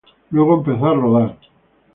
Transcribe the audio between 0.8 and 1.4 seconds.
a rodar.